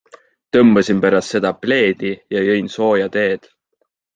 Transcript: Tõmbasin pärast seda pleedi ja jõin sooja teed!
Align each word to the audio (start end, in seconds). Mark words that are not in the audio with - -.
Tõmbasin 0.55 1.03
pärast 1.03 1.35
seda 1.35 1.51
pleedi 1.65 2.15
ja 2.37 2.45
jõin 2.49 2.73
sooja 2.79 3.13
teed! 3.19 3.47